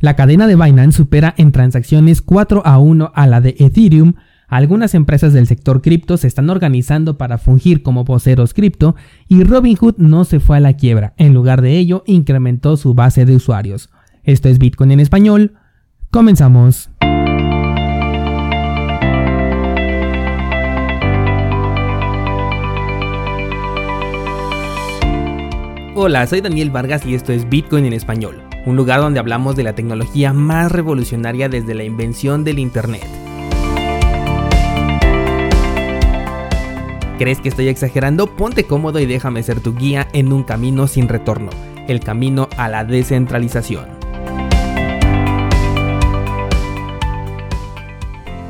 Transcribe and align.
La 0.00 0.16
cadena 0.16 0.46
de 0.46 0.56
Binance 0.56 0.96
supera 0.96 1.34
en 1.36 1.52
transacciones 1.52 2.22
4 2.22 2.62
a 2.64 2.78
1 2.78 3.12
a 3.14 3.26
la 3.26 3.42
de 3.42 3.54
Ethereum. 3.58 4.14
Algunas 4.48 4.94
empresas 4.94 5.34
del 5.34 5.46
sector 5.46 5.82
cripto 5.82 6.16
se 6.16 6.26
están 6.26 6.48
organizando 6.48 7.18
para 7.18 7.36
fungir 7.36 7.82
como 7.82 8.04
voceros 8.04 8.54
cripto 8.54 8.96
y 9.28 9.44
Robinhood 9.44 9.98
no 9.98 10.24
se 10.24 10.40
fue 10.40 10.56
a 10.56 10.60
la 10.60 10.72
quiebra. 10.72 11.12
En 11.18 11.34
lugar 11.34 11.60
de 11.60 11.76
ello, 11.76 12.02
incrementó 12.06 12.78
su 12.78 12.94
base 12.94 13.26
de 13.26 13.36
usuarios. 13.36 13.90
Esto 14.24 14.48
es 14.48 14.58
Bitcoin 14.58 14.90
en 14.90 15.00
español. 15.00 15.52
Comenzamos. 16.10 16.88
Hola, 25.94 26.26
soy 26.26 26.40
Daniel 26.40 26.70
Vargas 26.70 27.04
y 27.04 27.14
esto 27.14 27.32
es 27.32 27.46
Bitcoin 27.50 27.84
en 27.84 27.92
español 27.92 28.49
un 28.66 28.76
lugar 28.76 29.00
donde 29.00 29.18
hablamos 29.18 29.56
de 29.56 29.62
la 29.62 29.74
tecnología 29.74 30.32
más 30.32 30.70
revolucionaria 30.70 31.48
desde 31.48 31.74
la 31.74 31.84
invención 31.84 32.44
del 32.44 32.58
Internet. 32.58 33.06
¿Crees 37.18 37.40
que 37.40 37.48
estoy 37.48 37.68
exagerando? 37.68 38.34
Ponte 38.34 38.64
cómodo 38.64 38.98
y 38.98 39.06
déjame 39.06 39.42
ser 39.42 39.60
tu 39.60 39.74
guía 39.74 40.08
en 40.12 40.32
un 40.32 40.42
camino 40.42 40.86
sin 40.86 41.08
retorno, 41.08 41.50
el 41.86 42.00
camino 42.00 42.48
a 42.56 42.68
la 42.68 42.84
descentralización. 42.84 43.86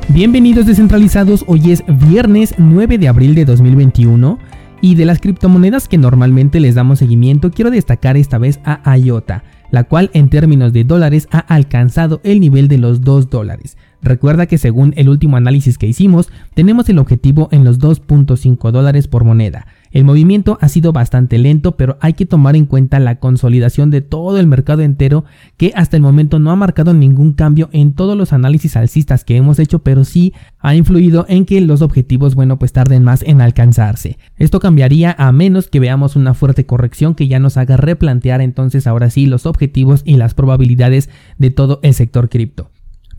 Bienvenidos 0.09 0.65
descentralizados, 0.65 1.45
hoy 1.47 1.71
es 1.71 1.83
viernes 1.87 2.53
9 2.57 2.97
de 2.97 3.07
abril 3.07 3.33
de 3.33 3.45
2021 3.45 4.39
y 4.81 4.95
de 4.95 5.05
las 5.05 5.19
criptomonedas 5.19 5.87
que 5.87 5.97
normalmente 5.97 6.59
les 6.59 6.75
damos 6.75 6.99
seguimiento 6.99 7.51
quiero 7.51 7.71
destacar 7.71 8.17
esta 8.17 8.37
vez 8.37 8.59
a 8.65 8.97
IOTA 8.97 9.43
la 9.71 9.85
cual 9.85 10.11
en 10.13 10.29
términos 10.29 10.73
de 10.73 10.83
dólares 10.83 11.27
ha 11.31 11.39
alcanzado 11.39 12.21
el 12.23 12.39
nivel 12.39 12.67
de 12.67 12.77
los 12.77 13.01
2 13.01 13.29
dólares. 13.29 13.77
Recuerda 14.03 14.45
que 14.45 14.57
según 14.57 14.93
el 14.97 15.09
último 15.09 15.37
análisis 15.37 15.77
que 15.77 15.87
hicimos, 15.87 16.29
tenemos 16.53 16.89
el 16.89 16.99
objetivo 16.99 17.49
en 17.51 17.63
los 17.63 17.79
2.5 17.79 18.71
dólares 18.71 19.07
por 19.07 19.23
moneda. 19.23 19.65
El 19.91 20.05
movimiento 20.05 20.57
ha 20.61 20.69
sido 20.69 20.93
bastante 20.93 21.37
lento, 21.37 21.75
pero 21.75 21.97
hay 21.99 22.13
que 22.13 22.25
tomar 22.25 22.55
en 22.55 22.65
cuenta 22.65 22.99
la 22.99 23.19
consolidación 23.19 23.89
de 23.89 23.99
todo 23.99 24.39
el 24.39 24.47
mercado 24.47 24.81
entero 24.83 25.25
que 25.57 25.73
hasta 25.75 25.97
el 25.97 26.01
momento 26.01 26.39
no 26.39 26.49
ha 26.49 26.55
marcado 26.55 26.93
ningún 26.93 27.33
cambio 27.33 27.69
en 27.73 27.93
todos 27.93 28.17
los 28.17 28.31
análisis 28.31 28.77
alcistas 28.77 29.25
que 29.25 29.35
hemos 29.35 29.59
hecho, 29.59 29.79
pero 29.79 30.05
sí 30.05 30.33
ha 30.59 30.75
influido 30.75 31.25
en 31.27 31.45
que 31.45 31.59
los 31.59 31.81
objetivos, 31.81 32.35
bueno, 32.35 32.57
pues 32.57 32.71
tarden 32.71 33.03
más 33.03 33.21
en 33.23 33.41
alcanzarse. 33.41 34.17
Esto 34.37 34.61
cambiaría 34.61 35.13
a 35.17 35.31
menos 35.33 35.67
que 35.67 35.81
veamos 35.81 36.15
una 36.15 36.33
fuerte 36.33 36.65
corrección 36.65 37.13
que 37.13 37.27
ya 37.27 37.39
nos 37.39 37.57
haga 37.57 37.75
replantear 37.75 38.39
entonces 38.39 38.87
ahora 38.87 39.09
sí 39.09 39.25
los 39.25 39.45
objetivos 39.45 40.03
y 40.05 40.15
las 40.15 40.33
probabilidades 40.33 41.09
de 41.37 41.51
todo 41.51 41.79
el 41.83 41.93
sector 41.93 42.29
cripto. 42.29 42.71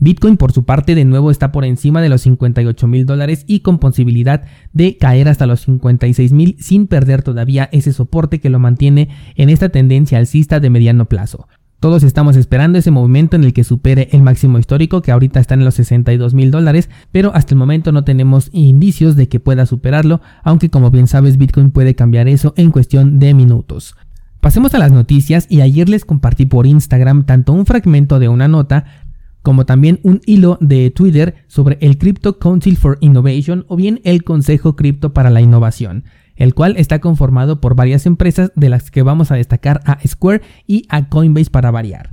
Bitcoin 0.03 0.36
por 0.36 0.50
su 0.50 0.64
parte 0.64 0.97
de 0.97 1.05
nuevo 1.05 1.31
está 1.31 1.53
por 1.53 1.64
encima 1.64 2.03
de 2.03 2.08
los 2.08 2.22
58 2.22 2.89
mil 2.89 3.06
dólares 3.06 3.45
y 3.47 3.61
con 3.61 3.78
posibilidad 3.78 4.42
de 4.72 4.97
caer 4.97 5.28
hasta 5.28 5.47
los 5.47 5.61
56 5.61 6.33
mil 6.33 6.56
sin 6.59 6.89
perder 6.89 7.22
todavía 7.22 7.69
ese 7.70 7.92
soporte 7.92 8.41
que 8.41 8.50
lo 8.50 8.59
mantiene 8.59 9.11
en 9.36 9.48
esta 9.48 9.69
tendencia 9.69 10.19
alcista 10.19 10.59
de 10.59 10.70
mediano 10.70 11.05
plazo. 11.05 11.47
Todos 11.78 12.03
estamos 12.03 12.34
esperando 12.34 12.81
ese 12.81 12.91
movimiento 12.91 13.36
en 13.36 13.44
el 13.44 13.53
que 13.53 13.62
supere 13.62 14.09
el 14.11 14.22
máximo 14.22 14.59
histórico 14.59 15.03
que 15.03 15.12
ahorita 15.12 15.39
está 15.39 15.55
en 15.55 15.64
los 15.64 15.75
62 15.75 16.34
mil 16.34 16.50
dólares, 16.50 16.91
pero 17.12 17.33
hasta 17.33 17.55
el 17.55 17.61
momento 17.61 17.92
no 17.92 18.03
tenemos 18.03 18.50
indicios 18.53 19.14
de 19.14 19.28
que 19.28 19.39
pueda 19.39 19.66
superarlo, 19.66 20.20
aunque 20.42 20.69
como 20.69 20.91
bien 20.91 21.06
sabes 21.06 21.37
Bitcoin 21.37 21.70
puede 21.70 21.94
cambiar 21.94 22.27
eso 22.27 22.55
en 22.56 22.72
cuestión 22.72 23.20
de 23.20 23.34
minutos. 23.34 23.94
Pasemos 24.42 24.75
a 24.75 24.78
las 24.78 24.91
noticias 24.91 25.47
y 25.48 25.61
ayer 25.61 25.89
les 25.89 26.05
compartí 26.05 26.47
por 26.47 26.66
Instagram 26.66 27.27
tanto 27.27 27.53
un 27.53 27.64
fragmento 27.64 28.19
de 28.19 28.27
una 28.27 28.48
nota 28.48 29.02
como 29.42 29.66
también 29.66 30.00
un 30.02 30.20
hilo 30.24 30.58
de 30.60 30.90
Twitter 30.90 31.34
sobre 31.48 31.78
el 31.80 31.98
Crypto 31.98 32.38
Council 32.38 32.76
for 32.76 32.98
Innovation 33.00 33.64
o 33.68 33.76
bien 33.76 34.00
el 34.04 34.24
Consejo 34.24 34.76
Cripto 34.76 35.12
para 35.12 35.30
la 35.30 35.40
Innovación, 35.40 36.04
el 36.36 36.54
cual 36.54 36.76
está 36.76 37.00
conformado 37.00 37.60
por 37.60 37.75
varias 37.75 38.06
empresas 38.06 38.52
de 38.54 38.69
las 38.69 38.91
que 38.91 39.02
vamos 39.02 39.31
a 39.31 39.36
destacar 39.36 39.81
a 39.84 39.98
Square 40.06 40.42
y 40.66 40.86
a 40.88 41.08
Coinbase 41.08 41.50
para 41.50 41.70
variar. 41.70 42.10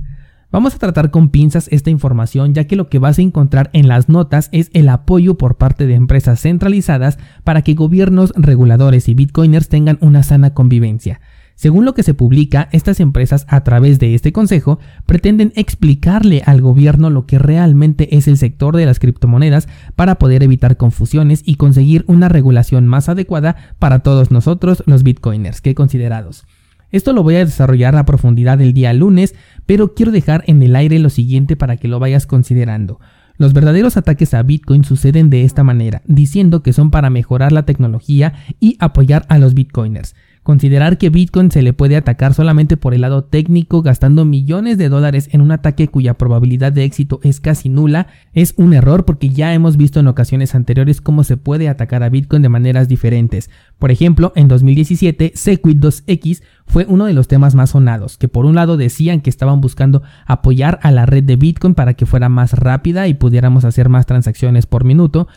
Vamos 0.52 0.74
a 0.74 0.78
tratar 0.78 1.12
con 1.12 1.28
pinzas 1.28 1.68
esta 1.70 1.90
información 1.90 2.54
ya 2.54 2.64
que 2.64 2.74
lo 2.74 2.88
que 2.88 2.98
vas 2.98 3.18
a 3.18 3.22
encontrar 3.22 3.70
en 3.72 3.86
las 3.86 4.08
notas 4.08 4.48
es 4.50 4.68
el 4.72 4.88
apoyo 4.88 5.38
por 5.38 5.56
parte 5.58 5.86
de 5.86 5.94
empresas 5.94 6.40
centralizadas 6.40 7.18
para 7.44 7.62
que 7.62 7.74
gobiernos, 7.74 8.32
reguladores 8.36 9.08
y 9.08 9.14
bitcoiners 9.14 9.68
tengan 9.68 9.98
una 10.00 10.24
sana 10.24 10.52
convivencia. 10.52 11.20
Según 11.60 11.84
lo 11.84 11.92
que 11.92 12.02
se 12.02 12.14
publica, 12.14 12.70
estas 12.72 13.00
empresas 13.00 13.44
a 13.46 13.62
través 13.64 13.98
de 13.98 14.14
este 14.14 14.32
consejo 14.32 14.78
pretenden 15.04 15.52
explicarle 15.56 16.42
al 16.46 16.62
gobierno 16.62 17.10
lo 17.10 17.26
que 17.26 17.38
realmente 17.38 18.16
es 18.16 18.28
el 18.28 18.38
sector 18.38 18.74
de 18.74 18.86
las 18.86 18.98
criptomonedas 18.98 19.68
para 19.94 20.14
poder 20.14 20.42
evitar 20.42 20.78
confusiones 20.78 21.42
y 21.44 21.56
conseguir 21.56 22.06
una 22.06 22.30
regulación 22.30 22.88
más 22.88 23.10
adecuada 23.10 23.56
para 23.78 23.98
todos 23.98 24.30
nosotros 24.30 24.82
los 24.86 25.02
bitcoiners 25.02 25.60
que 25.60 25.74
considerados. 25.74 26.46
Esto 26.92 27.12
lo 27.12 27.22
voy 27.22 27.34
a 27.34 27.44
desarrollar 27.44 27.94
a 27.94 28.06
profundidad 28.06 28.58
el 28.62 28.72
día 28.72 28.94
lunes, 28.94 29.34
pero 29.66 29.92
quiero 29.92 30.12
dejar 30.12 30.44
en 30.46 30.62
el 30.62 30.74
aire 30.74 30.98
lo 30.98 31.10
siguiente 31.10 31.56
para 31.56 31.76
que 31.76 31.88
lo 31.88 31.98
vayas 31.98 32.26
considerando. 32.26 33.00
Los 33.36 33.52
verdaderos 33.52 33.98
ataques 33.98 34.32
a 34.32 34.42
Bitcoin 34.42 34.82
suceden 34.82 35.28
de 35.28 35.44
esta 35.44 35.62
manera, 35.62 36.00
diciendo 36.06 36.62
que 36.62 36.72
son 36.72 36.90
para 36.90 37.10
mejorar 37.10 37.52
la 37.52 37.66
tecnología 37.66 38.32
y 38.60 38.78
apoyar 38.80 39.26
a 39.28 39.36
los 39.36 39.52
bitcoiners. 39.52 40.14
Considerar 40.42 40.96
que 40.96 41.10
Bitcoin 41.10 41.50
se 41.50 41.60
le 41.60 41.74
puede 41.74 41.96
atacar 41.96 42.32
solamente 42.32 42.78
por 42.78 42.94
el 42.94 43.02
lado 43.02 43.24
técnico 43.24 43.82
gastando 43.82 44.24
millones 44.24 44.78
de 44.78 44.88
dólares 44.88 45.28
en 45.32 45.42
un 45.42 45.52
ataque 45.52 45.88
cuya 45.88 46.14
probabilidad 46.14 46.72
de 46.72 46.84
éxito 46.84 47.20
es 47.22 47.40
casi 47.40 47.68
nula 47.68 48.06
es 48.32 48.54
un 48.56 48.72
error 48.72 49.04
porque 49.04 49.28
ya 49.28 49.52
hemos 49.52 49.76
visto 49.76 50.00
en 50.00 50.08
ocasiones 50.08 50.54
anteriores 50.54 51.02
cómo 51.02 51.24
se 51.24 51.36
puede 51.36 51.68
atacar 51.68 52.02
a 52.02 52.08
Bitcoin 52.08 52.40
de 52.40 52.48
maneras 52.48 52.88
diferentes. 52.88 53.50
Por 53.78 53.90
ejemplo, 53.90 54.32
en 54.34 54.48
2017 54.48 55.32
Segwit 55.34 55.78
2X 55.78 56.42
fue 56.64 56.86
uno 56.88 57.04
de 57.04 57.12
los 57.12 57.28
temas 57.28 57.54
más 57.54 57.70
sonados, 57.70 58.16
que 58.16 58.28
por 58.28 58.46
un 58.46 58.54
lado 58.54 58.78
decían 58.78 59.20
que 59.20 59.28
estaban 59.28 59.60
buscando 59.60 60.02
apoyar 60.24 60.80
a 60.82 60.90
la 60.90 61.04
red 61.04 61.24
de 61.24 61.36
Bitcoin 61.36 61.74
para 61.74 61.92
que 61.94 62.06
fuera 62.06 62.30
más 62.30 62.54
rápida 62.54 63.08
y 63.08 63.14
pudiéramos 63.14 63.66
hacer 63.66 63.90
más 63.90 64.06
transacciones 64.06 64.64
por 64.64 64.84
minuto, 64.84 65.28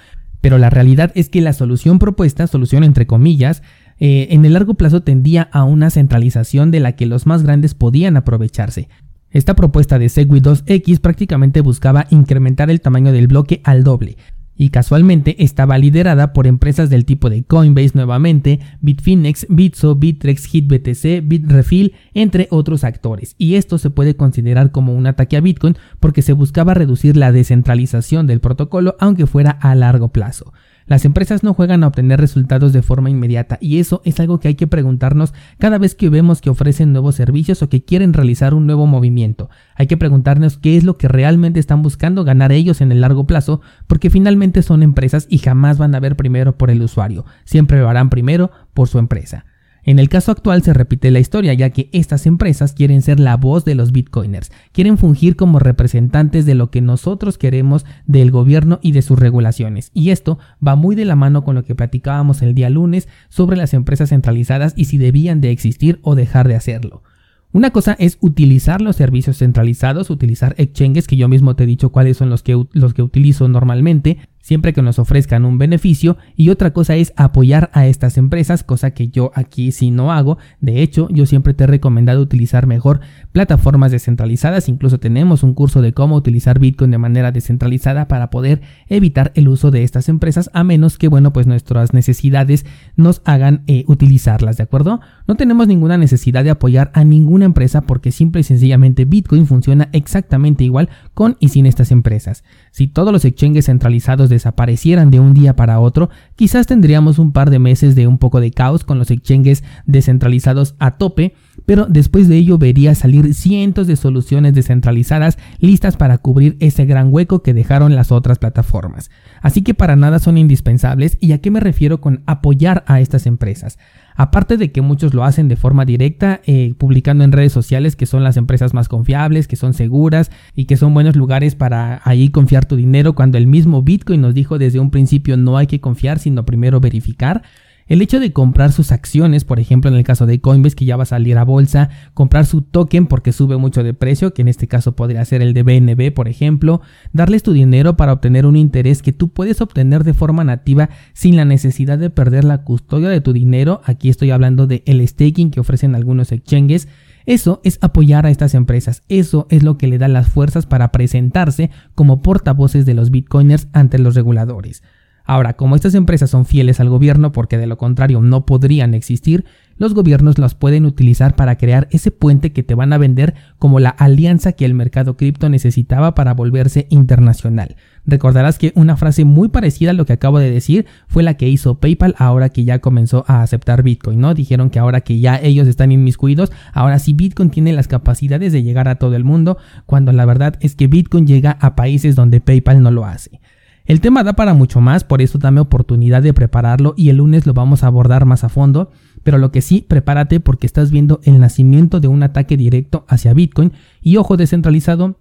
pero 0.44 0.58
la 0.58 0.70
realidad 0.70 1.14
es 1.16 1.30
que 1.30 1.40
la 1.40 1.54
solución 1.54 2.00
propuesta, 2.00 2.48
solución 2.48 2.84
entre 2.84 3.08
comillas, 3.08 3.64
eh, 4.00 4.28
en 4.32 4.46
el 4.46 4.54
largo 4.54 4.74
plazo 4.74 5.02
tendía 5.02 5.44
a 5.52 5.64
una 5.64 5.90
centralización 5.90 6.72
de 6.72 6.80
la 6.80 6.96
que 6.96 7.06
los 7.06 7.26
más 7.26 7.44
grandes 7.44 7.74
podían 7.74 8.18
aprovecharse. 8.18 8.90
Esta 9.32 9.56
propuesta 9.56 9.98
de 10.00 10.10
Segwit 10.10 10.46
2X 10.46 11.00
prácticamente 11.00 11.62
buscaba 11.62 12.06
incrementar 12.10 12.70
el 12.70 12.82
tamaño 12.82 13.12
del 13.12 13.28
bloque 13.28 13.62
al 13.64 13.84
doble, 13.84 14.18
y 14.56 14.70
casualmente 14.70 15.44
estaba 15.44 15.78
liderada 15.78 16.34
por 16.34 16.48
empresas 16.48 16.90
del 16.90 17.06
tipo 17.06 17.30
de 17.30 17.44
Coinbase 17.44 17.92
nuevamente, 17.96 18.60
Bitfinex, 18.82 19.48
Bitso, 19.50 19.96
Bittrex, 19.96 20.46
HitBTC, 20.54 21.28
Bitrefill, 21.28 21.94
entre 22.14 22.48
otros 22.52 22.84
actores. 22.84 23.36
Y 23.38 23.56
esto 23.56 23.78
se 23.78 23.90
puede 23.90 24.16
considerar 24.16 24.72
como 24.72 24.94
un 24.94 25.08
ataque 25.08 25.38
a 25.38 25.42
Bitcoin 25.42 25.76
porque 26.00 26.22
se 26.22 26.34
buscaba 26.34 26.74
reducir 26.74 27.18
la 27.18 27.32
descentralización 27.32 28.28
del 28.28 28.42
protocolo 28.42 28.96
aunque 29.00 29.26
fuera 29.26 29.52
a 29.52 29.74
largo 29.76 30.10
plazo. 30.10 30.54
Las 30.86 31.06
empresas 31.06 31.44
no 31.44 31.54
juegan 31.54 31.84
a 31.84 31.88
obtener 31.88 32.20
resultados 32.20 32.74
de 32.74 32.82
forma 32.82 33.10
inmediata 33.10 33.58
y 33.62 33.80
eso 33.80 34.02
es 34.06 34.20
algo 34.20 34.40
que 34.40 34.50
hay 34.50 34.56
que 34.56 34.68
preguntarnos 34.68 35.34
cada 35.58 35.78
vez 35.78 35.96
que 35.96 36.10
vemos 36.10 36.42
que 36.42 36.50
ofrecen 36.50 36.92
nuevos 36.92 37.16
servicios 37.16 37.62
o 37.62 37.70
que 37.70 37.84
quieren 37.84 38.14
realizar 38.14 38.54
un 38.54 38.66
nuevo 38.66 38.86
movimiento. 38.86 39.50
Hay 39.76 39.88
que 39.88 39.98
preguntarnos 39.98 40.58
qué 40.58 40.78
es 40.78 40.84
lo 40.84 40.98
que 40.98 41.08
realmente 41.08 41.60
están 41.60 41.82
buscando 41.82 42.24
ganar 42.24 42.52
ellos 42.52 42.82
en 42.82 42.92
el 42.92 43.02
largo 43.02 43.26
plazo 43.26 43.62
porque 43.88 44.10
finalmente 44.10 44.62
son 44.62 44.84
empresas 44.84 45.28
y 45.30 45.38
jamás 45.38 45.78
van 45.78 45.96
a 45.96 46.00
ver 46.00 46.16
primero 46.16 46.58
por 46.58 46.70
el 46.70 46.82
usuario, 46.82 47.26
siempre 47.46 47.80
lo 47.80 47.90
harán 47.90 48.10
primero 48.10 48.52
por 48.74 48.88
su 48.88 49.00
empresa. 49.00 49.46
En 49.86 50.00
el 50.00 50.08
caso 50.08 50.32
actual 50.32 50.64
se 50.64 50.74
repite 50.74 51.12
la 51.12 51.20
historia, 51.20 51.54
ya 51.54 51.70
que 51.72 51.90
estas 51.92 52.26
empresas 52.26 52.72
quieren 52.72 53.02
ser 53.02 53.20
la 53.20 53.36
voz 53.36 53.66
de 53.66 53.76
los 53.76 53.92
bitcoiners, 53.92 54.52
quieren 54.72 54.98
fungir 54.98 55.36
como 55.36 55.60
representantes 55.60 56.46
de 56.46 56.56
lo 56.56 56.72
que 56.72 56.82
nosotros 56.82 57.38
queremos 57.38 57.86
del 58.06 58.32
gobierno 58.32 58.80
y 58.82 58.94
de 58.94 59.02
sus 59.02 59.20
regulaciones. 59.20 59.92
Y 59.94 60.12
esto 60.12 60.40
va 60.66 60.76
muy 60.76 60.96
de 60.96 61.06
la 61.06 61.18
mano 61.18 61.44
con 61.44 61.56
lo 61.56 61.66
que 61.66 61.76
platicábamos 61.76 62.42
el 62.42 62.56
día 62.56 62.70
lunes 62.70 63.10
sobre 63.28 63.58
las 63.58 63.74
empresas 63.74 64.10
centralizadas 64.10 64.74
y 64.78 64.86
si 64.86 64.98
debían 64.98 65.42
de 65.42 65.52
existir 65.52 66.00
o 66.02 66.16
dejar 66.16 66.48
de 66.48 66.56
hacerlo. 66.56 67.04
Una 67.52 67.70
cosa 67.70 67.96
es 68.00 68.18
utilizar 68.20 68.82
los 68.82 68.96
servicios 68.96 69.38
centralizados, 69.38 70.10
utilizar 70.10 70.56
exchanges, 70.58 71.08
que 71.08 71.18
yo 71.18 71.28
mismo 71.28 71.56
te 71.56 71.66
he 71.66 71.68
dicho 71.68 71.92
cuáles 71.92 72.18
son 72.18 72.32
los 72.32 72.42
que, 72.42 72.66
los 72.72 72.96
que 72.96 73.04
utilizo 73.04 73.48
normalmente, 73.48 74.18
siempre 74.44 74.74
que 74.74 74.82
nos 74.82 75.00
ofrezcan 75.00 75.46
un 75.46 75.58
beneficio 75.58 76.18
y 76.36 76.50
otra 76.50 76.74
cosa 76.74 76.96
es 76.96 77.14
apoyar 77.16 77.72
a 77.74 77.88
estas 77.88 78.18
empresas, 78.18 78.64
cosa 78.64 78.92
que 78.92 79.08
yo 79.08 79.32
aquí 79.36 79.72
sí 79.72 79.90
no 79.90 80.12
hago. 80.12 80.38
De 80.60 80.84
hecho, 80.84 81.08
yo 81.10 81.26
siempre 81.26 81.54
te 81.54 81.64
he 81.64 81.68
recomendado 81.68 82.22
utilizar 82.22 82.68
mejor 82.68 83.00
plataformas 83.32 83.92
descentralizadas, 83.92 84.68
incluso 84.68 85.00
tenemos 85.00 85.44
un 85.44 85.54
curso 85.54 85.82
de 85.82 85.94
cómo 85.94 86.16
utilizar 86.16 86.60
Bitcoin 86.60 86.92
de 86.92 86.98
manera 86.98 87.32
descentralizada 87.32 88.10
para 88.10 88.30
poder 88.30 88.62
evitar 88.90 89.32
el 89.36 89.48
uso 89.48 89.72
de 89.72 89.84
estas 89.84 90.10
empresas 90.10 90.52
a 90.54 90.66
menos 90.66 90.98
que 90.98 91.08
bueno, 91.08 91.32
pues 91.32 91.48
nuestras 91.48 91.94
necesidades 91.94 92.66
nos 92.98 93.22
hagan 93.24 93.64
eh, 93.68 93.86
utilizarlas, 93.88 94.58
¿de 94.58 94.64
acuerdo? 94.64 95.00
No 95.26 95.36
tenemos 95.36 95.68
ninguna 95.68 95.98
necesidad 95.98 96.44
de 96.44 96.50
apoyar 96.50 96.92
a 96.94 97.04
ninguna 97.04 97.46
empresa 97.46 97.82
porque 97.82 98.12
simple 98.12 98.42
y 98.42 98.44
sencillamente 98.44 99.06
Bitcoin 99.06 99.48
funciona 99.48 99.90
exactamente 99.94 100.66
igual 100.66 100.90
con 101.14 101.38
y 101.40 101.50
sin 101.50 101.66
estas 101.66 101.92
empresas. 101.92 102.44
Si 102.72 102.88
todos 102.88 103.14
los 103.14 103.24
exchanges 103.24 103.66
centralizados 103.66 104.30
desaparecieran 104.30 105.12
de 105.12 105.22
un 105.22 105.34
día 105.34 105.56
para 105.56 105.80
otro, 105.80 106.10
quizás 106.36 106.68
tendríamos 106.68 107.20
un 107.20 107.32
par 107.32 107.50
de 107.52 107.60
meses 107.60 107.96
de 107.96 108.06
un 108.08 108.18
poco 108.18 108.42
de 108.42 108.52
caos 108.52 108.84
con 108.84 109.00
los 109.00 109.12
exchanges 109.12 109.64
descentralizados 109.86 110.76
a 110.80 110.92
tope, 110.92 111.36
pero 111.66 111.86
después 111.86 112.28
de 112.28 112.38
ello 112.38 112.58
vería 112.58 112.94
salir 112.94 113.34
cientos 113.34 113.88
de 113.88 113.96
soluciones 113.96 114.54
descentralizadas 114.54 115.38
listas 115.60 115.96
para 115.96 116.18
cubrir 116.18 116.58
ese 116.60 116.86
gran 116.86 117.14
hueco 117.14 117.44
que 117.44 117.54
dejaron 117.54 117.96
las 117.96 118.12
otras 118.12 118.40
plataformas. 118.40 119.10
Así 119.44 119.62
que 119.62 119.74
para 119.74 119.98
nada 119.98 120.20
son 120.20 120.38
indispensables 120.38 121.18
y 121.20 121.34
a 121.34 121.42
qué 121.42 121.52
me 121.52 121.60
refiero 121.60 122.00
con 122.00 122.24
apoyar 122.26 122.86
a 122.88 123.02
estas 123.02 123.28
empresas. 123.28 123.78
Aparte 124.16 124.56
de 124.56 124.72
que 124.72 124.82
muchos 124.82 125.14
lo 125.14 125.26
hacen 125.26 125.50
de 125.50 125.58
forma 125.58 125.84
directa, 125.84 126.40
eh, 126.46 126.74
publicando 126.78 127.26
en 127.26 127.34
redes 127.34 127.52
sociales 127.52 127.98
que 127.98 128.06
son 128.06 128.24
las 128.24 128.38
empresas 128.38 128.74
más 128.74 128.88
confiables, 128.88 129.50
que 129.50 129.58
son 129.58 129.74
seguras 129.74 130.32
y 130.56 130.64
que 130.64 130.78
son 130.78 130.94
buenos 130.94 131.18
lugares 131.18 131.56
para 131.56 132.02
ahí 132.06 132.30
confiar 132.30 132.66
tu 132.66 132.78
dinero, 132.78 133.16
cuando 133.16 133.38
el 133.38 133.46
mismo 133.46 133.82
Bitcoin 133.82 134.22
nos 134.22 134.34
dijo 134.34 134.58
desde 134.58 134.80
un 134.80 134.92
principio 134.92 135.36
no 135.36 135.58
hay 135.58 135.68
que 135.68 135.82
confiar, 135.82 136.20
sino 136.20 136.46
primero 136.46 136.80
verificar. 136.80 137.44
El 137.88 138.02
hecho 138.02 138.20
de 138.20 138.32
comprar 138.32 138.72
sus 138.72 138.92
acciones, 138.92 139.44
por 139.44 139.60
ejemplo 139.60 139.92
en 139.92 139.98
el 139.98 140.04
caso 140.04 140.26
de 140.26 140.40
Coinbase 140.40 140.76
que 140.76 140.86
ya 140.86 140.96
va 140.96 141.04
a 141.04 141.08
salir 141.08 141.38
a 141.38 141.44
bolsa, 141.44 141.90
comprar 142.14 142.46
su 142.46 142.62
token 142.62 143.08
porque 143.08 143.34
sube 143.34 143.58
mucho 143.58 143.84
de 143.84 143.94
precio, 143.94 144.34
que 144.34 144.42
en 144.42 144.48
este 144.48 144.68
caso 144.68 144.96
podría 144.96 145.26
ser 145.26 145.42
el 145.42 145.54
de 145.54 145.64
BNB, 145.64 146.14
por 146.14 146.28
ejemplo, 146.30 146.82
darles 147.12 147.44
tu 147.44 147.52
dinero 147.52 147.98
para 147.98 148.14
obtener 148.14 148.46
un 148.46 148.56
interés 148.56 149.02
que 149.02 149.12
tú 149.12 149.30
puedes 149.30 149.60
obtener 149.60 150.04
de 150.04 150.14
forma 150.14 150.44
nativa 150.44 150.90
sin 151.14 151.36
la 151.36 151.46
necesidad 151.46 151.98
de 151.98 152.10
perder 152.10 152.46
la 152.46 152.64
custodia 152.64 153.10
de 153.10 153.22
tu 153.22 153.34
dinero. 153.34 153.82
Aquí 153.84 154.10
estoy 154.10 154.32
hablando 154.32 154.66
de 154.66 154.84
el 154.86 155.06
staking 155.06 155.52
que 155.52 155.60
ofrecen 155.60 155.96
algunos 155.96 156.32
exchanges. 156.32 156.88
Eso 157.26 157.62
es 157.64 157.80
apoyar 157.82 158.26
a 158.26 158.32
estas 158.32 158.54
empresas, 158.54 159.04
eso 159.08 159.48
es 159.50 159.64
lo 159.64 159.78
que 159.78 159.88
le 159.88 159.98
da 159.98 160.10
las 160.10 160.28
fuerzas 160.28 160.66
para 160.66 160.92
presentarse 160.92 161.70
como 161.96 162.22
portavoces 162.22 162.86
de 162.86 162.94
los 162.94 163.12
bitcoiners 163.12 163.68
ante 163.72 163.98
los 163.98 164.16
reguladores. 164.16 164.84
Ahora, 165.26 165.54
como 165.54 165.76
estas 165.76 165.96
empresas 165.96 166.30
son 166.30 166.46
fieles 166.46 166.80
al 166.80 166.90
gobierno 166.90 167.32
porque 167.32 167.58
de 167.58 167.68
lo 167.68 167.78
contrario 167.78 168.22
no 168.22 168.46
podrían 168.46 168.94
existir, 168.94 169.46
los 169.78 169.94
gobiernos 169.94 170.38
las 170.38 170.54
pueden 170.54 170.86
utilizar 170.86 171.36
para 171.36 171.58
crear 171.58 171.88
ese 171.92 172.12
puente 172.12 172.52
que 172.52 172.64
te 172.64 172.76
van 172.76 172.94
a 172.94 172.98
vender 172.98 173.34
como 173.58 173.80
la 173.80 173.90
alianza 173.90 174.52
que 174.52 174.66
el 174.66 174.74
mercado 174.74 175.18
cripto 175.18 175.50
necesitaba 175.50 176.14
para 176.14 176.34
volverse 176.34 176.88
internacional. 176.90 177.76
Recordarás 178.06 178.60
que 178.60 178.74
una 178.76 178.98
frase 178.98 179.26
muy 179.26 179.48
parecida 179.48 179.92
a 179.92 179.94
lo 179.94 180.06
que 180.06 180.14
acabo 180.14 180.40
de 180.40 180.52
decir 180.52 180.86
fue 181.08 181.24
la 181.24 181.36
que 181.36 181.48
hizo 181.48 181.80
PayPal 181.80 182.16
ahora 182.18 182.50
que 182.50 182.66
ya 182.66 182.80
comenzó 182.80 183.24
a 183.28 183.42
aceptar 183.42 183.82
Bitcoin, 183.82 184.20
¿no? 184.20 184.34
Dijeron 184.34 184.70
que 184.70 184.80
ahora 184.80 185.02
que 185.02 185.20
ya 185.20 185.40
ellos 185.42 185.68
están 185.68 185.92
inmiscuidos, 185.92 186.52
ahora 186.74 187.00
sí 187.00 187.14
Bitcoin 187.14 187.50
tiene 187.50 187.74
las 187.74 187.88
capacidades 187.88 188.52
de 188.52 188.62
llegar 188.62 188.88
a 188.88 188.96
todo 188.96 189.16
el 189.16 189.24
mundo, 189.24 189.58
cuando 189.86 190.12
la 190.12 190.26
verdad 190.26 190.58
es 190.60 190.76
que 190.76 190.88
Bitcoin 190.88 191.26
llega 191.26 191.58
a 191.62 191.76
países 191.76 192.16
donde 192.16 192.42
PayPal 192.42 192.84
no 192.84 192.92
lo 192.92 193.06
hace. 193.06 193.40
El 193.86 194.00
tema 194.00 194.24
da 194.24 194.34
para 194.34 194.54
mucho 194.54 194.80
más, 194.80 195.04
por 195.04 195.22
eso 195.22 195.38
dame 195.40 195.60
oportunidad 195.60 196.24
de 196.24 196.34
prepararlo 196.34 196.94
y 196.96 197.10
el 197.10 197.18
lunes 197.18 197.46
lo 197.46 197.54
vamos 197.54 197.84
a 197.84 197.88
abordar 197.88 198.26
más 198.26 198.46
a 198.46 198.50
fondo, 198.50 198.92
pero 199.24 199.38
lo 199.38 199.52
que 199.52 199.62
sí, 199.62 199.86
prepárate 199.88 200.40
porque 200.40 200.66
estás 200.66 200.90
viendo 200.90 201.20
el 201.24 201.40
nacimiento 201.40 202.00
de 202.00 202.08
un 202.08 202.24
ataque 202.24 202.56
directo 202.56 203.06
hacia 203.10 203.34
Bitcoin. 203.34 203.74
Y 204.02 204.16
ojo 204.16 204.38
descentralizado 204.38 205.18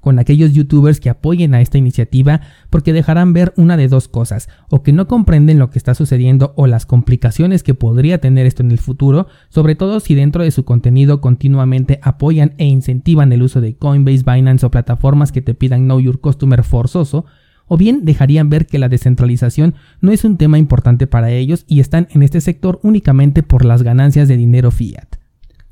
con 0.00 0.18
aquellos 0.18 0.52
youtubers 0.52 1.00
que 1.00 1.10
apoyen 1.10 1.54
a 1.54 1.60
esta 1.60 1.78
iniciativa 1.78 2.40
porque 2.70 2.92
dejarán 2.92 3.32
ver 3.32 3.54
una 3.56 3.76
de 3.76 3.88
dos 3.88 4.08
cosas, 4.08 4.48
o 4.68 4.82
que 4.82 4.92
no 4.92 5.06
comprenden 5.06 5.58
lo 5.58 5.70
que 5.70 5.78
está 5.78 5.94
sucediendo 5.94 6.52
o 6.56 6.66
las 6.66 6.86
complicaciones 6.86 7.62
que 7.62 7.74
podría 7.74 8.18
tener 8.18 8.46
esto 8.46 8.62
en 8.62 8.72
el 8.72 8.78
futuro, 8.78 9.26
sobre 9.48 9.74
todo 9.74 10.00
si 10.00 10.14
dentro 10.14 10.42
de 10.42 10.50
su 10.50 10.64
contenido 10.64 11.20
continuamente 11.20 11.98
apoyan 12.02 12.54
e 12.58 12.66
incentivan 12.66 13.32
el 13.32 13.42
uso 13.42 13.60
de 13.60 13.76
Coinbase, 13.76 14.24
Binance 14.26 14.66
o 14.66 14.70
plataformas 14.70 15.32
que 15.32 15.42
te 15.42 15.54
pidan 15.54 15.84
Know 15.84 16.00
Your 16.00 16.20
Customer 16.20 16.62
forzoso, 16.62 17.24
o 17.72 17.78
bien 17.78 18.04
dejarían 18.04 18.50
ver 18.50 18.66
que 18.66 18.78
la 18.78 18.90
descentralización 18.90 19.76
no 20.02 20.12
es 20.12 20.24
un 20.24 20.36
tema 20.36 20.58
importante 20.58 21.06
para 21.06 21.30
ellos 21.30 21.64
y 21.66 21.80
están 21.80 22.06
en 22.10 22.22
este 22.22 22.42
sector 22.42 22.78
únicamente 22.82 23.42
por 23.42 23.64
las 23.64 23.82
ganancias 23.82 24.28
de 24.28 24.36
dinero 24.36 24.70
fiat. 24.70 25.16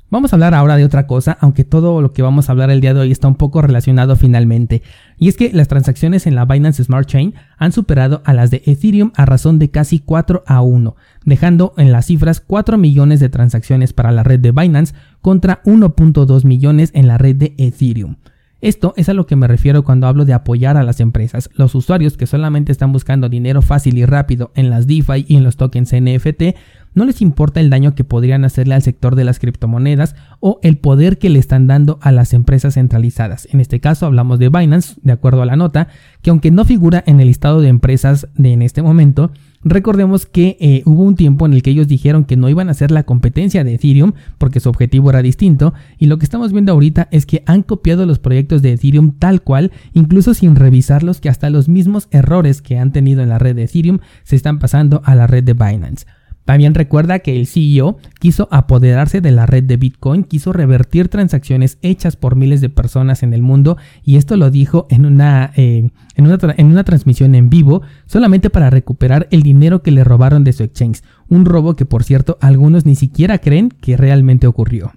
Vamos 0.09 0.33
a 0.33 0.35
hablar 0.35 0.55
ahora 0.55 0.77
de 0.77 0.83
otra 0.83 1.05
cosa, 1.05 1.37
aunque 1.39 1.63
todo 1.63 2.01
lo 2.01 2.11
que 2.11 2.23
vamos 2.23 2.49
a 2.49 2.53
hablar 2.53 2.71
el 2.71 2.81
día 2.81 2.95
de 2.95 3.01
hoy 3.01 3.11
está 3.11 3.27
un 3.27 3.35
poco 3.35 3.61
relacionado 3.61 4.15
finalmente, 4.15 4.81
y 5.19 5.27
es 5.27 5.37
que 5.37 5.53
las 5.53 5.67
transacciones 5.67 6.25
en 6.25 6.33
la 6.33 6.45
Binance 6.45 6.83
Smart 6.83 7.07
Chain 7.07 7.35
han 7.59 7.71
superado 7.71 8.23
a 8.25 8.33
las 8.33 8.49
de 8.49 8.63
Ethereum 8.65 9.11
a 9.15 9.27
razón 9.27 9.59
de 9.59 9.69
casi 9.69 9.99
4 9.99 10.41
a 10.47 10.61
1, 10.61 10.95
dejando 11.23 11.75
en 11.77 11.91
las 11.91 12.07
cifras 12.07 12.39
4 12.41 12.79
millones 12.79 13.19
de 13.19 13.29
transacciones 13.29 13.93
para 13.93 14.11
la 14.11 14.23
red 14.23 14.39
de 14.39 14.51
Binance 14.51 14.95
contra 15.21 15.61
1.2 15.65 16.45
millones 16.45 16.89
en 16.95 17.05
la 17.05 17.19
red 17.19 17.35
de 17.35 17.53
Ethereum. 17.59 18.15
Esto 18.61 18.93
es 18.95 19.09
a 19.09 19.15
lo 19.15 19.25
que 19.25 19.35
me 19.35 19.47
refiero 19.47 19.83
cuando 19.83 20.05
hablo 20.05 20.23
de 20.23 20.33
apoyar 20.33 20.77
a 20.77 20.83
las 20.83 20.99
empresas. 20.99 21.49
Los 21.55 21.73
usuarios 21.73 22.15
que 22.15 22.27
solamente 22.27 22.71
están 22.71 22.93
buscando 22.93 23.27
dinero 23.27 23.63
fácil 23.63 23.97
y 23.97 24.05
rápido 24.05 24.51
en 24.53 24.69
las 24.69 24.85
DeFi 24.85 25.25
y 25.27 25.35
en 25.35 25.43
los 25.43 25.57
tokens 25.57 25.91
NFT, 25.93 26.55
no 26.93 27.05
les 27.05 27.21
importa 27.21 27.59
el 27.59 27.71
daño 27.71 27.95
que 27.95 28.03
podrían 28.03 28.45
hacerle 28.45 28.75
al 28.75 28.83
sector 28.83 29.15
de 29.15 29.23
las 29.23 29.39
criptomonedas 29.39 30.15
o 30.41 30.59
el 30.61 30.77
poder 30.77 31.17
que 31.17 31.31
le 31.31 31.39
están 31.39 31.65
dando 31.65 31.97
a 32.03 32.11
las 32.11 32.33
empresas 32.33 32.75
centralizadas. 32.75 33.47
En 33.51 33.61
este 33.61 33.79
caso 33.79 34.05
hablamos 34.05 34.37
de 34.37 34.49
Binance, 34.49 34.95
de 35.01 35.13
acuerdo 35.13 35.41
a 35.41 35.47
la 35.47 35.55
nota, 35.55 35.87
que 36.21 36.29
aunque 36.29 36.51
no 36.51 36.63
figura 36.63 37.03
en 37.07 37.19
el 37.19 37.29
listado 37.29 37.61
de 37.61 37.69
empresas 37.69 38.27
de 38.35 38.53
en 38.53 38.61
este 38.61 38.83
momento, 38.83 39.31
Recordemos 39.63 40.25
que 40.25 40.57
eh, 40.59 40.81
hubo 40.85 41.03
un 41.03 41.15
tiempo 41.15 41.45
en 41.45 41.53
el 41.53 41.61
que 41.61 41.69
ellos 41.69 41.87
dijeron 41.87 42.25
que 42.25 42.35
no 42.35 42.49
iban 42.49 42.69
a 42.69 42.73
ser 42.73 42.89
la 42.89 43.03
competencia 43.03 43.63
de 43.63 43.75
Ethereum 43.75 44.13
porque 44.39 44.59
su 44.59 44.69
objetivo 44.69 45.11
era 45.11 45.21
distinto 45.21 45.73
y 45.99 46.07
lo 46.07 46.17
que 46.17 46.25
estamos 46.25 46.51
viendo 46.51 46.71
ahorita 46.71 47.07
es 47.11 47.27
que 47.27 47.43
han 47.45 47.61
copiado 47.61 48.07
los 48.07 48.17
proyectos 48.17 48.63
de 48.63 48.73
Ethereum 48.73 49.13
tal 49.19 49.43
cual, 49.43 49.71
incluso 49.93 50.33
sin 50.33 50.55
revisarlos 50.55 51.21
que 51.21 51.29
hasta 51.29 51.51
los 51.51 51.69
mismos 51.69 52.07
errores 52.09 52.63
que 52.63 52.79
han 52.79 52.91
tenido 52.91 53.21
en 53.21 53.29
la 53.29 53.37
red 53.37 53.55
de 53.55 53.63
Ethereum 53.63 53.99
se 54.23 54.35
están 54.35 54.57
pasando 54.57 55.01
a 55.05 55.13
la 55.13 55.27
red 55.27 55.43
de 55.43 55.53
Binance. 55.53 56.05
También 56.45 56.73
recuerda 56.73 57.19
que 57.19 57.39
el 57.39 57.45
CEO 57.45 57.97
quiso 58.19 58.47
apoderarse 58.51 59.21
de 59.21 59.31
la 59.31 59.45
red 59.45 59.63
de 59.63 59.77
Bitcoin, 59.77 60.23
quiso 60.23 60.51
revertir 60.51 61.07
transacciones 61.07 61.77
hechas 61.81 62.15
por 62.15 62.35
miles 62.35 62.61
de 62.61 62.69
personas 62.69 63.23
en 63.23 63.33
el 63.33 63.41
mundo 63.41 63.77
y 64.03 64.17
esto 64.17 64.35
lo 64.37 64.49
dijo 64.49 64.87
en 64.89 65.05
una, 65.05 65.51
eh, 65.55 65.89
en 66.15 66.27
una, 66.27 66.37
en 66.57 66.67
una 66.67 66.83
transmisión 66.83 67.35
en 67.35 67.49
vivo 67.49 67.83
solamente 68.05 68.49
para 68.49 68.69
recuperar 68.69 69.27
el 69.31 69.43
dinero 69.43 69.83
que 69.83 69.91
le 69.91 70.03
robaron 70.03 70.43
de 70.43 70.53
su 70.53 70.63
exchange. 70.63 71.03
Un 71.29 71.45
robo 71.45 71.75
que 71.75 71.85
por 71.85 72.03
cierto 72.03 72.37
algunos 72.41 72.85
ni 72.85 72.95
siquiera 72.95 73.37
creen 73.37 73.69
que 73.69 73.95
realmente 73.95 74.47
ocurrió. 74.47 74.93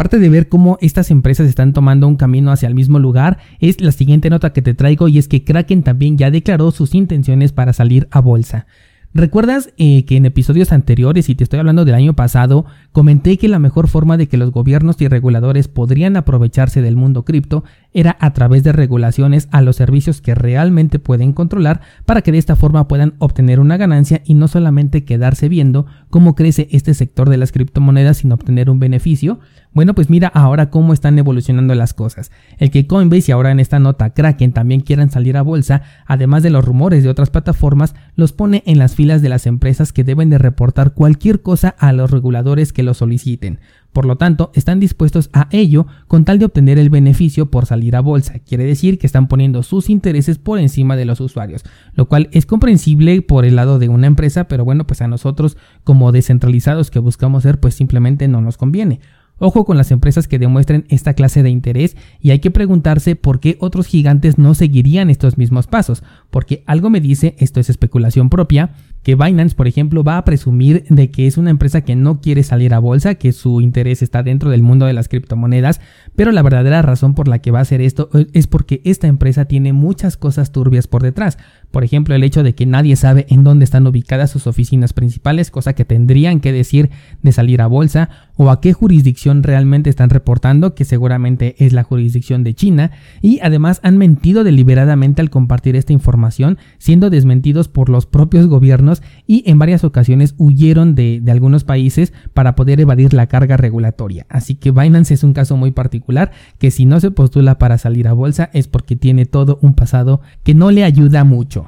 Aparte 0.00 0.18
de 0.18 0.28
ver 0.28 0.48
cómo 0.48 0.78
estas 0.80 1.10
empresas 1.10 1.46
están 1.46 1.72
tomando 1.72 2.08
un 2.08 2.16
camino 2.16 2.50
hacia 2.52 2.68
el 2.68 2.74
mismo 2.74 2.98
lugar, 2.98 3.38
es 3.58 3.80
la 3.80 3.92
siguiente 3.92 4.30
nota 4.30 4.52
que 4.52 4.62
te 4.62 4.72
traigo 4.72 5.08
y 5.08 5.18
es 5.18 5.28
que 5.28 5.44
Kraken 5.44 5.82
también 5.82 6.16
ya 6.16 6.30
declaró 6.30 6.70
sus 6.70 6.94
intenciones 6.94 7.52
para 7.52 7.72
salir 7.72 8.08
a 8.10 8.20
bolsa. 8.20 8.66
¿Recuerdas 9.12 9.72
eh, 9.76 10.04
que 10.04 10.16
en 10.16 10.24
episodios 10.24 10.70
anteriores, 10.70 11.28
y 11.28 11.34
te 11.34 11.42
estoy 11.42 11.58
hablando 11.58 11.84
del 11.84 11.96
año 11.96 12.14
pasado, 12.14 12.64
comenté 12.92 13.38
que 13.38 13.48
la 13.48 13.58
mejor 13.58 13.88
forma 13.88 14.16
de 14.16 14.28
que 14.28 14.36
los 14.36 14.52
gobiernos 14.52 15.00
y 15.00 15.08
reguladores 15.08 15.66
podrían 15.66 16.16
aprovecharse 16.16 16.80
del 16.80 16.94
mundo 16.94 17.24
cripto 17.24 17.64
era 17.92 18.16
a 18.20 18.32
través 18.34 18.62
de 18.62 18.70
regulaciones 18.70 19.48
a 19.50 19.62
los 19.62 19.74
servicios 19.74 20.20
que 20.20 20.36
realmente 20.36 21.00
pueden 21.00 21.32
controlar 21.32 21.80
para 22.04 22.22
que 22.22 22.30
de 22.30 22.38
esta 22.38 22.54
forma 22.54 22.86
puedan 22.86 23.14
obtener 23.18 23.58
una 23.58 23.76
ganancia 23.76 24.22
y 24.24 24.34
no 24.34 24.46
solamente 24.46 25.04
quedarse 25.04 25.48
viendo 25.48 25.86
cómo 26.08 26.36
crece 26.36 26.68
este 26.70 26.94
sector 26.94 27.28
de 27.30 27.36
las 27.36 27.50
criptomonedas 27.50 28.18
sin 28.18 28.30
obtener 28.30 28.70
un 28.70 28.78
beneficio? 28.78 29.40
Bueno, 29.72 29.94
pues 29.94 30.10
mira 30.10 30.26
ahora 30.28 30.68
cómo 30.68 30.92
están 30.92 31.16
evolucionando 31.18 31.76
las 31.76 31.94
cosas. 31.94 32.32
El 32.58 32.72
que 32.72 32.88
Coinbase 32.88 33.30
y 33.30 33.32
ahora 33.32 33.52
en 33.52 33.60
esta 33.60 33.78
nota 33.78 34.10
Kraken 34.10 34.52
también 34.52 34.80
quieran 34.80 35.10
salir 35.10 35.36
a 35.36 35.42
bolsa, 35.42 35.82
además 36.06 36.42
de 36.42 36.50
los 36.50 36.64
rumores 36.64 37.04
de 37.04 37.08
otras 37.08 37.30
plataformas, 37.30 37.94
los 38.16 38.32
pone 38.32 38.64
en 38.66 38.78
las 38.78 38.96
filas 38.96 39.22
de 39.22 39.28
las 39.28 39.46
empresas 39.46 39.92
que 39.92 40.02
deben 40.02 40.28
de 40.28 40.38
reportar 40.38 40.92
cualquier 40.92 41.40
cosa 41.42 41.76
a 41.78 41.92
los 41.92 42.10
reguladores 42.10 42.72
que 42.72 42.82
lo 42.82 42.94
soliciten. 42.94 43.60
Por 43.92 44.06
lo 44.06 44.16
tanto, 44.16 44.50
están 44.54 44.78
dispuestos 44.78 45.30
a 45.32 45.48
ello 45.50 45.86
con 46.06 46.24
tal 46.24 46.38
de 46.38 46.44
obtener 46.44 46.78
el 46.78 46.90
beneficio 46.90 47.50
por 47.50 47.66
salir 47.66 47.96
a 47.96 48.00
bolsa. 48.00 48.38
Quiere 48.38 48.64
decir 48.64 48.98
que 48.98 49.06
están 49.06 49.26
poniendo 49.26 49.62
sus 49.62 49.90
intereses 49.90 50.38
por 50.38 50.58
encima 50.58 50.96
de 50.96 51.04
los 51.04 51.20
usuarios, 51.20 51.64
lo 51.94 52.06
cual 52.06 52.28
es 52.32 52.46
comprensible 52.46 53.22
por 53.22 53.44
el 53.44 53.56
lado 53.56 53.78
de 53.78 53.88
una 53.88 54.06
empresa, 54.06 54.44
pero 54.44 54.64
bueno, 54.64 54.86
pues 54.86 55.00
a 55.00 55.08
nosotros 55.08 55.56
como 55.82 56.12
descentralizados 56.12 56.90
que 56.90 57.00
buscamos 57.00 57.42
ser, 57.42 57.58
pues 57.58 57.74
simplemente 57.74 58.28
no 58.28 58.40
nos 58.40 58.56
conviene. 58.56 59.00
Ojo 59.42 59.64
con 59.64 59.78
las 59.78 59.90
empresas 59.90 60.28
que 60.28 60.38
demuestren 60.38 60.84
esta 60.90 61.14
clase 61.14 61.42
de 61.42 61.48
interés 61.48 61.96
y 62.20 62.30
hay 62.30 62.40
que 62.40 62.50
preguntarse 62.50 63.16
por 63.16 63.40
qué 63.40 63.56
otros 63.58 63.86
gigantes 63.86 64.36
no 64.36 64.54
seguirían 64.54 65.08
estos 65.08 65.38
mismos 65.38 65.66
pasos, 65.66 66.02
porque 66.28 66.62
algo 66.66 66.90
me 66.90 67.00
dice, 67.00 67.36
esto 67.38 67.58
es 67.58 67.70
especulación 67.70 68.28
propia, 68.28 68.74
que 69.02 69.14
Binance, 69.14 69.56
por 69.56 69.66
ejemplo, 69.66 70.04
va 70.04 70.18
a 70.18 70.24
presumir 70.26 70.84
de 70.90 71.10
que 71.10 71.26
es 71.26 71.38
una 71.38 71.48
empresa 71.48 71.80
que 71.80 71.96
no 71.96 72.20
quiere 72.20 72.42
salir 72.42 72.74
a 72.74 72.80
bolsa, 72.80 73.14
que 73.14 73.32
su 73.32 73.62
interés 73.62 74.02
está 74.02 74.22
dentro 74.22 74.50
del 74.50 74.62
mundo 74.62 74.84
de 74.84 74.92
las 74.92 75.08
criptomonedas, 75.08 75.80
pero 76.14 76.32
la 76.32 76.42
verdadera 76.42 76.82
razón 76.82 77.14
por 77.14 77.26
la 77.26 77.38
que 77.38 77.50
va 77.50 77.60
a 77.60 77.62
hacer 77.62 77.80
esto 77.80 78.10
es 78.34 78.46
porque 78.46 78.82
esta 78.84 79.06
empresa 79.06 79.46
tiene 79.46 79.72
muchas 79.72 80.18
cosas 80.18 80.52
turbias 80.52 80.86
por 80.86 81.02
detrás. 81.02 81.38
Por 81.70 81.84
ejemplo, 81.84 82.14
el 82.14 82.24
hecho 82.24 82.42
de 82.42 82.54
que 82.54 82.66
nadie 82.66 82.96
sabe 82.96 83.26
en 83.28 83.44
dónde 83.44 83.64
están 83.64 83.86
ubicadas 83.86 84.30
sus 84.30 84.46
oficinas 84.46 84.92
principales, 84.92 85.50
cosa 85.50 85.74
que 85.74 85.84
tendrían 85.84 86.40
que 86.40 86.52
decir 86.52 86.90
de 87.22 87.32
salir 87.32 87.62
a 87.62 87.66
bolsa, 87.66 88.10
o 88.36 88.50
a 88.50 88.60
qué 88.60 88.72
jurisdicción 88.72 89.42
realmente 89.42 89.90
están 89.90 90.10
reportando, 90.10 90.74
que 90.74 90.84
seguramente 90.84 91.56
es 91.58 91.72
la 91.72 91.82
jurisdicción 91.82 92.42
de 92.42 92.54
China, 92.54 92.90
y 93.20 93.38
además 93.40 93.80
han 93.82 93.98
mentido 93.98 94.44
deliberadamente 94.44 95.20
al 95.20 95.30
compartir 95.30 95.76
esta 95.76 95.92
información, 95.92 96.58
siendo 96.78 97.10
desmentidos 97.10 97.68
por 97.68 97.88
los 97.88 98.06
propios 98.06 98.46
gobiernos 98.46 99.02
y 99.26 99.42
en 99.46 99.58
varias 99.58 99.84
ocasiones 99.84 100.34
huyeron 100.38 100.94
de, 100.94 101.22
algunos 101.30 101.64
países 101.64 102.12
para 102.34 102.56
poder 102.56 102.80
evadir 102.80 103.14
la 103.14 103.26
carga 103.26 103.56
regulatoria. 103.56 104.26
Así 104.28 104.54
que 104.54 104.72
Binance 104.72 105.14
es 105.14 105.22
un 105.22 105.32
caso 105.32 105.56
muy 105.56 105.70
particular 105.70 106.32
que 106.58 106.70
si 106.70 106.86
no 106.86 106.98
se 106.98 107.10
postula 107.10 107.58
para 107.58 107.78
salir 107.78 108.08
a 108.08 108.12
bolsa 108.12 108.50
es 108.52 108.66
porque 108.66 108.96
tiene 108.96 109.26
todo 109.26 109.58
un 109.62 109.74
pasado 109.74 110.20
que 110.42 110.54
no 110.54 110.70
le 110.70 110.84
ayuda 110.84 111.24
mucho. 111.24 111.59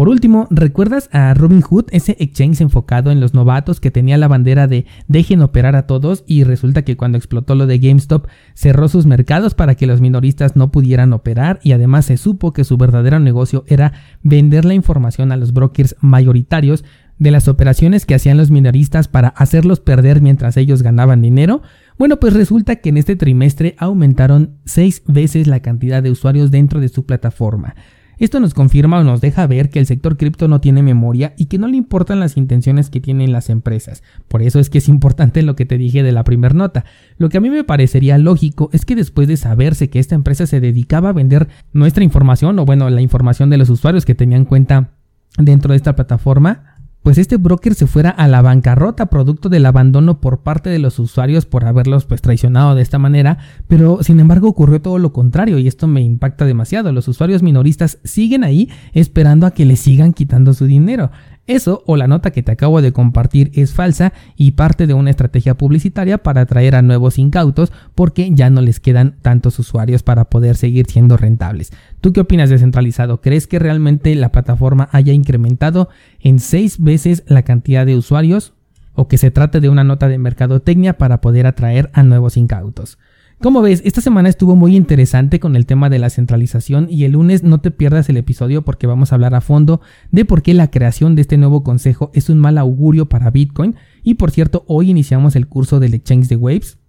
Por 0.00 0.08
último, 0.08 0.46
¿recuerdas 0.48 1.10
a 1.12 1.34
Robinhood, 1.34 1.88
ese 1.90 2.16
exchange 2.20 2.62
enfocado 2.62 3.10
en 3.10 3.20
los 3.20 3.34
novatos 3.34 3.80
que 3.80 3.90
tenía 3.90 4.16
la 4.16 4.28
bandera 4.28 4.66
de 4.66 4.86
dejen 5.08 5.42
operar 5.42 5.76
a 5.76 5.86
todos 5.86 6.24
y 6.26 6.42
resulta 6.42 6.86
que 6.86 6.96
cuando 6.96 7.18
explotó 7.18 7.54
lo 7.54 7.66
de 7.66 7.78
GameStop 7.78 8.26
cerró 8.54 8.88
sus 8.88 9.04
mercados 9.04 9.52
para 9.52 9.74
que 9.74 9.86
los 9.86 10.00
minoristas 10.00 10.56
no 10.56 10.72
pudieran 10.72 11.12
operar 11.12 11.60
y 11.62 11.72
además 11.72 12.06
se 12.06 12.16
supo 12.16 12.54
que 12.54 12.64
su 12.64 12.78
verdadero 12.78 13.20
negocio 13.20 13.62
era 13.66 13.92
vender 14.22 14.64
la 14.64 14.72
información 14.72 15.32
a 15.32 15.36
los 15.36 15.52
brokers 15.52 15.94
mayoritarios 16.00 16.82
de 17.18 17.30
las 17.30 17.46
operaciones 17.46 18.06
que 18.06 18.14
hacían 18.14 18.38
los 18.38 18.50
minoristas 18.50 19.06
para 19.06 19.28
hacerlos 19.28 19.80
perder 19.80 20.22
mientras 20.22 20.56
ellos 20.56 20.82
ganaban 20.82 21.20
dinero? 21.20 21.60
Bueno, 21.98 22.18
pues 22.18 22.32
resulta 22.32 22.76
que 22.76 22.88
en 22.88 22.96
este 22.96 23.16
trimestre 23.16 23.74
aumentaron 23.76 24.54
seis 24.64 25.02
veces 25.06 25.46
la 25.46 25.60
cantidad 25.60 26.02
de 26.02 26.10
usuarios 26.10 26.50
dentro 26.50 26.80
de 26.80 26.88
su 26.88 27.04
plataforma. 27.04 27.74
Esto 28.20 28.38
nos 28.38 28.52
confirma 28.52 29.00
o 29.00 29.02
nos 29.02 29.22
deja 29.22 29.46
ver 29.46 29.70
que 29.70 29.78
el 29.78 29.86
sector 29.86 30.18
cripto 30.18 30.46
no 30.46 30.60
tiene 30.60 30.82
memoria 30.82 31.32
y 31.38 31.46
que 31.46 31.56
no 31.56 31.66
le 31.68 31.78
importan 31.78 32.20
las 32.20 32.36
intenciones 32.36 32.90
que 32.90 33.00
tienen 33.00 33.32
las 33.32 33.48
empresas. 33.48 34.02
Por 34.28 34.42
eso 34.42 34.60
es 34.60 34.68
que 34.68 34.76
es 34.76 34.90
importante 34.90 35.42
lo 35.42 35.56
que 35.56 35.64
te 35.64 35.78
dije 35.78 36.02
de 36.02 36.12
la 36.12 36.22
primera 36.22 36.54
nota. 36.54 36.84
Lo 37.16 37.30
que 37.30 37.38
a 37.38 37.40
mí 37.40 37.48
me 37.48 37.64
parecería 37.64 38.18
lógico 38.18 38.68
es 38.74 38.84
que 38.84 38.94
después 38.94 39.26
de 39.26 39.38
saberse 39.38 39.88
que 39.88 39.98
esta 39.98 40.14
empresa 40.14 40.46
se 40.46 40.60
dedicaba 40.60 41.08
a 41.08 41.14
vender 41.14 41.48
nuestra 41.72 42.04
información 42.04 42.58
o 42.58 42.66
bueno, 42.66 42.90
la 42.90 43.00
información 43.00 43.48
de 43.48 43.56
los 43.56 43.70
usuarios 43.70 44.04
que 44.04 44.14
tenían 44.14 44.44
cuenta 44.44 44.90
dentro 45.38 45.72
de 45.72 45.78
esta 45.78 45.96
plataforma, 45.96 46.69
pues 47.02 47.16
este 47.16 47.38
broker 47.38 47.74
se 47.74 47.86
fuera 47.86 48.10
a 48.10 48.28
la 48.28 48.42
bancarrota 48.42 49.06
producto 49.06 49.48
del 49.48 49.66
abandono 49.66 50.20
por 50.20 50.40
parte 50.40 50.68
de 50.68 50.78
los 50.78 50.98
usuarios 50.98 51.46
por 51.46 51.64
haberlos 51.64 52.04
pues 52.04 52.20
traicionado 52.20 52.74
de 52.74 52.82
esta 52.82 52.98
manera, 52.98 53.38
pero 53.68 54.02
sin 54.02 54.20
embargo 54.20 54.48
ocurrió 54.48 54.82
todo 54.82 54.98
lo 54.98 55.12
contrario 55.12 55.58
y 55.58 55.66
esto 55.66 55.86
me 55.86 56.02
impacta 56.02 56.44
demasiado. 56.44 56.92
Los 56.92 57.08
usuarios 57.08 57.42
minoristas 57.42 57.98
siguen 58.04 58.44
ahí 58.44 58.68
esperando 58.92 59.46
a 59.46 59.52
que 59.52 59.64
les 59.64 59.80
sigan 59.80 60.12
quitando 60.12 60.52
su 60.52 60.66
dinero. 60.66 61.10
Eso 61.46 61.82
o 61.86 61.96
la 61.96 62.06
nota 62.06 62.30
que 62.30 62.42
te 62.42 62.52
acabo 62.52 62.80
de 62.80 62.92
compartir 62.92 63.50
es 63.54 63.72
falsa 63.72 64.12
y 64.36 64.52
parte 64.52 64.86
de 64.86 64.94
una 64.94 65.10
estrategia 65.10 65.56
publicitaria 65.56 66.18
para 66.18 66.42
atraer 66.42 66.76
a 66.76 66.82
nuevos 66.82 67.18
incautos 67.18 67.72
porque 67.94 68.30
ya 68.32 68.50
no 68.50 68.60
les 68.60 68.78
quedan 68.78 69.16
tantos 69.20 69.58
usuarios 69.58 70.02
para 70.02 70.26
poder 70.26 70.56
seguir 70.56 70.86
siendo 70.86 71.16
rentables. 71.16 71.72
¿Tú 72.00 72.12
qué 72.12 72.20
opinas 72.20 72.50
descentralizado? 72.50 73.20
¿Crees 73.20 73.46
que 73.46 73.58
realmente 73.58 74.14
la 74.14 74.30
plataforma 74.30 74.88
haya 74.92 75.12
incrementado 75.12 75.88
en 76.20 76.38
seis 76.38 76.80
veces 76.80 77.24
la 77.26 77.42
cantidad 77.42 77.84
de 77.84 77.96
usuarios? 77.96 78.52
¿O 78.94 79.08
que 79.08 79.18
se 79.18 79.30
trate 79.30 79.60
de 79.60 79.68
una 79.68 79.82
nota 79.82 80.08
de 80.08 80.18
mercadotecnia 80.18 80.98
para 80.98 81.20
poder 81.20 81.46
atraer 81.46 81.90
a 81.94 82.02
nuevos 82.02 82.36
incautos? 82.36 82.98
Como 83.42 83.62
ves, 83.62 83.80
esta 83.86 84.02
semana 84.02 84.28
estuvo 84.28 84.54
muy 84.54 84.76
interesante 84.76 85.40
con 85.40 85.56
el 85.56 85.64
tema 85.64 85.88
de 85.88 85.98
la 85.98 86.10
centralización 86.10 86.88
y 86.90 87.04
el 87.04 87.12
lunes 87.12 87.42
no 87.42 87.58
te 87.58 87.70
pierdas 87.70 88.10
el 88.10 88.18
episodio 88.18 88.60
porque 88.66 88.86
vamos 88.86 89.12
a 89.12 89.14
hablar 89.14 89.34
a 89.34 89.40
fondo 89.40 89.80
de 90.10 90.26
por 90.26 90.42
qué 90.42 90.52
la 90.52 90.70
creación 90.70 91.14
de 91.14 91.22
este 91.22 91.38
nuevo 91.38 91.64
consejo 91.64 92.10
es 92.12 92.28
un 92.28 92.38
mal 92.38 92.58
augurio 92.58 93.08
para 93.08 93.30
Bitcoin. 93.30 93.76
Y 94.02 94.14
por 94.14 94.30
cierto, 94.30 94.64
hoy 94.66 94.90
iniciamos 94.90 95.36
el 95.36 95.46
curso 95.46 95.80
del 95.80 95.94
Exchange 95.94 96.28
de 96.28 96.36
Waves 96.36 96.79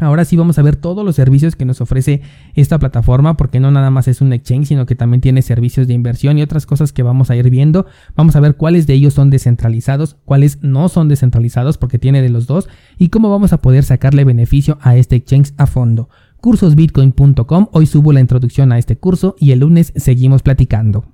Ahora 0.00 0.24
sí 0.24 0.36
vamos 0.36 0.58
a 0.58 0.62
ver 0.62 0.76
todos 0.76 1.04
los 1.04 1.16
servicios 1.16 1.56
que 1.56 1.64
nos 1.64 1.80
ofrece 1.80 2.22
esta 2.54 2.78
plataforma 2.78 3.36
porque 3.36 3.58
no 3.58 3.70
nada 3.70 3.90
más 3.90 4.06
es 4.06 4.20
un 4.20 4.32
exchange, 4.32 4.68
sino 4.68 4.86
que 4.86 4.94
también 4.94 5.20
tiene 5.20 5.42
servicios 5.42 5.88
de 5.88 5.94
inversión 5.94 6.38
y 6.38 6.42
otras 6.42 6.66
cosas 6.66 6.92
que 6.92 7.02
vamos 7.02 7.30
a 7.30 7.36
ir 7.36 7.50
viendo. 7.50 7.86
Vamos 8.14 8.36
a 8.36 8.40
ver 8.40 8.56
cuáles 8.56 8.86
de 8.86 8.94
ellos 8.94 9.14
son 9.14 9.30
descentralizados, 9.30 10.16
cuáles 10.24 10.62
no 10.62 10.88
son 10.88 11.08
descentralizados 11.08 11.78
porque 11.78 11.98
tiene 11.98 12.22
de 12.22 12.28
los 12.28 12.46
dos 12.46 12.68
y 12.96 13.08
cómo 13.08 13.28
vamos 13.28 13.52
a 13.52 13.60
poder 13.60 13.82
sacarle 13.82 14.24
beneficio 14.24 14.78
a 14.82 14.96
este 14.96 15.16
exchange 15.16 15.52
a 15.56 15.66
fondo. 15.66 16.08
Cursosbitcoin.com, 16.40 17.68
hoy 17.72 17.86
subo 17.86 18.12
la 18.12 18.20
introducción 18.20 18.70
a 18.70 18.78
este 18.78 18.96
curso 18.96 19.34
y 19.40 19.50
el 19.50 19.60
lunes 19.60 19.92
seguimos 19.96 20.42
platicando. 20.42 21.12